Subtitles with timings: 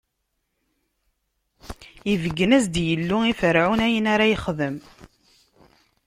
[2.13, 4.75] Ibeggen-as-d Yillu i Ferɛun, ayen ara yexdem.